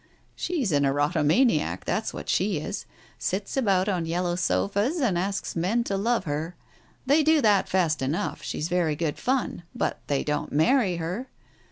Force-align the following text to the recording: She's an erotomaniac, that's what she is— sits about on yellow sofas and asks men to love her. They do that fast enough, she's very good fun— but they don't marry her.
She's 0.35 0.71
an 0.71 0.81
erotomaniac, 0.83 1.83
that's 1.85 2.11
what 2.11 2.27
she 2.27 2.57
is— 2.57 2.87
sits 3.19 3.55
about 3.55 3.87
on 3.87 4.07
yellow 4.07 4.35
sofas 4.35 4.99
and 4.99 5.15
asks 5.15 5.55
men 5.55 5.83
to 5.83 5.95
love 5.95 6.23
her. 6.23 6.55
They 7.05 7.21
do 7.21 7.39
that 7.43 7.69
fast 7.69 8.01
enough, 8.01 8.41
she's 8.41 8.67
very 8.67 8.95
good 8.95 9.19
fun— 9.19 9.61
but 9.75 9.99
they 10.07 10.23
don't 10.23 10.51
marry 10.51 10.95
her. 10.95 11.27